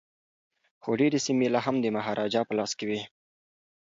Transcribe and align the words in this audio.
خو 0.81 0.89
ډیري 0.99 1.19
سیمي 1.25 1.47
لا 1.53 1.59
هم 1.65 1.75
د 1.81 1.85
مهاراجا 1.97 2.41
په 2.47 2.53
لاس 2.57 2.71
کي 2.77 2.85
وې. 2.89 3.01